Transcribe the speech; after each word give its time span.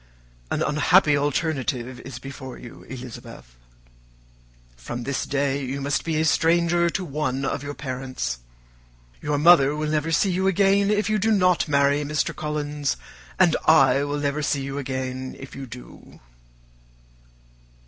"An 0.49 0.63
unhappy 0.63 1.15
alternative 1.15 1.99
is 1.99 2.17
before 2.17 2.57
you, 2.57 2.81
Elizabeth. 2.89 3.55
From 4.75 5.03
this 5.03 5.27
day 5.27 5.63
you 5.63 5.79
must 5.79 6.03
be 6.03 6.19
a 6.19 6.25
stranger 6.25 6.89
to 6.89 7.05
one 7.05 7.45
of 7.45 7.61
your 7.61 7.75
parents. 7.75 8.39
Your 9.21 9.37
mother 9.37 9.75
will 9.75 9.89
never 9.91 10.11
see 10.11 10.31
you 10.31 10.47
again 10.47 10.89
if 10.89 11.07
you 11.07 11.19
do 11.19 11.31
not 11.31 11.67
marry 11.67 12.03
Mr. 12.03 12.35
Collins, 12.35 12.97
and 13.37 13.55
I 13.65 14.03
will 14.03 14.17
never 14.17 14.41
see 14.41 14.63
you 14.63 14.79
again 14.79 15.35
if 15.39 15.55
you 15.55 15.67
do." 15.67 16.19